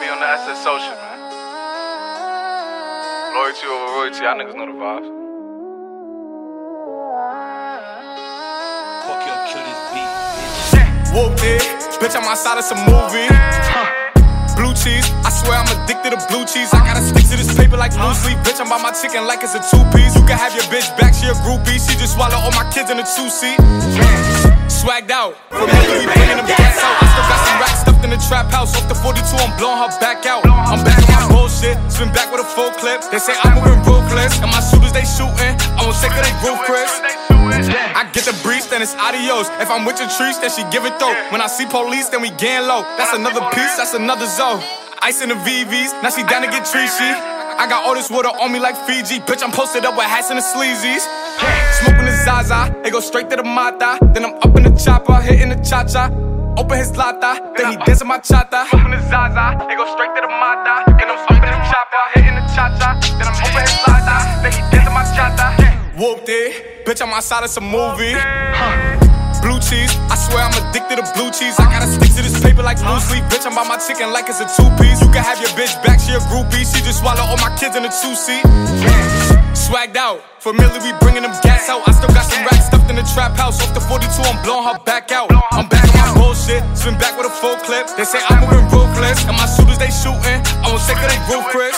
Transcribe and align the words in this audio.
be 0.00 0.08
on 0.08 0.20
the 0.20 0.26
SS 0.26 0.64
Social, 0.64 0.96
man. 0.96 1.18
Loyalty 3.34 3.66
over 3.66 3.92
royalty, 3.92 4.20
y'all 4.24 4.36
niggas 4.38 4.56
know 4.56 4.66
the 4.66 4.76
vibes. 4.78 5.08
Fuck 9.04 9.20
your 9.26 9.40
kill 9.50 9.64
this 9.68 9.80
beat, 9.92 10.10
bitch. 10.38 10.58
Whoopty, 11.12 11.56
bitch, 12.00 12.16
I'm 12.16 12.24
outside 12.24 12.58
of 12.58 12.64
some 12.64 12.80
movie. 12.88 13.28
Blue 14.56 14.72
cheese, 14.76 15.08
I 15.24 15.30
swear 15.32 15.58
I'm 15.60 15.68
addicted 15.68 16.12
to 16.16 16.20
blue 16.28 16.44
cheese. 16.44 16.72
I 16.72 16.84
gotta 16.84 17.02
stick 17.02 17.28
to 17.28 17.36
this 17.36 17.52
paper 17.56 17.76
like 17.76 17.92
blue 17.92 18.14
sleep. 18.14 18.38
Bitch, 18.44 18.60
I'm 18.60 18.68
by 18.68 18.80
my 18.80 18.92
chicken 18.92 19.26
like 19.26 19.42
it's 19.42 19.54
a 19.54 19.60
two 19.60 19.82
piece. 19.96 20.14
You 20.14 20.24
can 20.24 20.38
have 20.38 20.54
your 20.54 20.64
bitch 20.72 20.88
back, 20.96 21.12
she 21.12 21.26
a 21.26 21.36
groupie. 21.44 21.80
She 21.80 21.96
just 21.96 22.14
swallow 22.14 22.36
all 22.36 22.52
my 22.52 22.68
kids 22.72 22.90
in 22.90 22.98
a 23.00 23.04
two 23.04 23.28
seat. 23.28 23.58
Swagged 24.68 25.10
out, 25.10 25.36
familiar, 25.48 25.98
we 26.00 26.06
bringing 26.06 26.36
them 26.36 26.46
gas 26.46 26.81
blowing 29.72 29.90
her 29.90 30.00
back 30.00 30.26
out. 30.26 30.44
I'm 30.46 30.84
back 30.84 31.00
on 31.16 31.32
bullshit, 31.32 31.76
spin 31.90 32.12
back 32.12 32.30
with 32.32 32.40
a 32.40 32.48
full 32.48 32.70
clip. 32.72 33.00
They 33.10 33.18
say 33.18 33.34
I'm 33.42 33.56
moving 33.56 33.80
ruthless, 33.84 34.40
and 34.40 34.50
my 34.50 34.60
shooters 34.60 34.92
they 34.92 35.04
shooting. 35.04 35.56
I'm 35.80 35.92
take 36.00 36.12
of 36.12 36.24
they 36.24 36.34
roof, 36.44 36.60
Chris. 36.64 36.90
I 37.32 38.08
get 38.12 38.24
the 38.24 38.36
breeze, 38.42 38.68
then 38.68 38.82
it's 38.82 38.94
adios. 38.94 39.48
If 39.60 39.70
I'm 39.70 39.84
with 39.84 39.98
your 39.98 40.08
trees, 40.08 40.38
then 40.40 40.50
she 40.50 40.64
give 40.70 40.84
it 40.84 40.98
though. 40.98 41.14
When 41.30 41.40
I 41.40 41.46
see 41.46 41.66
police, 41.66 42.08
then 42.08 42.20
we 42.20 42.30
gang 42.30 42.66
low. 42.66 42.82
That's 42.96 43.16
another 43.16 43.40
piece, 43.52 43.76
that's 43.76 43.94
another 43.94 44.26
zone. 44.26 44.60
Ice 45.02 45.22
in 45.22 45.30
the 45.30 45.34
VVs, 45.34 46.02
now 46.02 46.10
she 46.10 46.22
down 46.22 46.42
to 46.42 46.48
get 46.48 46.64
treachy. 46.64 47.12
I 47.52 47.66
got 47.68 47.84
all 47.84 47.94
this 47.94 48.10
water 48.10 48.28
on 48.28 48.50
me 48.52 48.58
like 48.58 48.76
Fiji. 48.86 49.20
Bitch, 49.20 49.42
I'm 49.42 49.52
posted 49.52 49.84
up 49.84 49.96
with 49.96 50.06
hats 50.06 50.30
and 50.30 50.38
the 50.38 50.42
sleazies. 50.42 51.04
Zaza, 52.24 52.74
it 52.84 52.92
go 52.92 53.00
straight 53.00 53.28
to 53.30 53.36
the 53.36 53.42
Mata. 53.42 53.98
Then 54.14 54.24
I'm 54.24 54.34
up 54.34 54.56
in 54.56 54.62
the 54.62 54.70
chopper, 54.78 55.20
hitting 55.20 55.50
the 55.50 55.56
cha 55.56 55.84
cha. 55.84 56.10
Open 56.56 56.78
his 56.78 56.94
lata, 56.96 57.40
then 57.56 57.72
he 57.72 57.76
dancing 57.84 58.06
my 58.06 58.18
chata. 58.18 58.68
Open 58.72 58.90
the 58.92 59.00
Zaza, 59.08 59.56
it 59.72 59.76
go 59.76 59.88
straight 59.96 60.12
to 60.14 60.20
the 60.20 60.28
Mata. 60.28 60.84
Then 60.98 61.08
I'm 61.08 61.18
up 61.18 61.30
in 61.32 61.50
the 61.50 61.62
chopper, 61.66 62.04
hitting 62.14 62.36
the 62.36 62.44
cha 62.54 62.68
cha. 62.78 63.00
Then 63.18 63.26
I'm 63.26 63.36
open 63.40 63.62
his 63.64 63.74
lata, 63.88 64.16
then 64.44 64.52
he 64.52 64.60
dancing 64.70 64.94
my 64.94 65.04
chata. 65.16 65.56
Whoopty, 65.96 66.84
bitch, 66.84 67.00
I'm 67.00 67.12
outside 67.12 67.44
of 67.44 67.50
some 67.50 67.68
movie. 67.68 68.14
Blue 69.40 69.58
cheese, 69.58 69.90
I 70.06 70.14
swear 70.14 70.46
I'm 70.46 70.54
addicted 70.54 71.02
to 71.02 71.06
blue 71.18 71.32
cheese. 71.32 71.58
I 71.58 71.66
gotta 71.66 71.90
stick 71.90 72.14
to 72.14 72.22
this 72.22 72.38
paper 72.38 72.62
like 72.62 72.78
blue 72.78 73.00
sleep. 73.00 73.24
Bitch, 73.26 73.42
I'm 73.42 73.56
by 73.56 73.66
my 73.66 73.76
chicken 73.80 74.12
like 74.12 74.28
it's 74.28 74.38
a 74.38 74.46
two 74.46 74.68
piece. 74.78 75.02
You 75.02 75.10
can 75.10 75.24
have 75.24 75.40
your 75.40 75.50
bitch 75.58 75.74
back, 75.82 75.98
she 75.98 76.12
a 76.12 76.22
groupie. 76.30 76.62
She 76.62 76.78
just 76.84 77.00
swallow 77.00 77.24
all 77.26 77.40
my 77.42 77.50
kids 77.58 77.74
in 77.74 77.82
a 77.84 77.90
two 77.90 78.14
seat. 78.14 78.44
Swagged 79.56 79.96
out, 79.96 80.20
familiar, 80.38 80.78
we 80.84 80.92
bringing 81.00 81.22
them 81.22 81.34
gas 81.42 81.68
out. 81.68 81.82
I 81.88 81.91
the 83.02 83.10
trap 83.14 83.36
house, 83.36 83.60
off 83.62 83.74
the 83.74 83.80
42, 83.80 84.06
I'm 84.22 84.42
blowing 84.44 84.64
her 84.64 84.78
back 84.84 85.10
out. 85.12 85.30
I'm 85.50 85.68
back 85.68 85.84
on 85.90 86.14
my 86.14 86.14
bullshit, 86.14 86.62
swim 86.76 86.96
back 86.98 87.16
with 87.18 87.26
a 87.26 87.34
full 87.34 87.56
clip. 87.56 87.88
They 87.96 88.04
say 88.04 88.20
I'm 88.28 88.40
moving 88.40 88.66
ruthless, 88.70 89.26
and 89.26 89.36
my 89.36 89.46
shooters 89.46 89.78
they 89.78 89.90
shooting. 89.90 90.38
I 90.62 90.70
won't 90.70 90.82
take 90.86 90.98
her, 90.98 91.08
they 91.10 91.18
roof 91.26 91.44
Chris. 91.50 91.74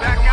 Back 0.00 0.29